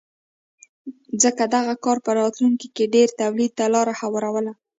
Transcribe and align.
ځکه 1.23 1.43
دغه 1.55 1.73
کار 1.83 1.97
په 2.05 2.11
راتلونکې 2.19 2.67
کې 2.75 2.91
ډېر 2.95 3.07
تولید 3.21 3.51
ته 3.57 3.65
لار 3.73 3.87
هواروله 4.01 4.53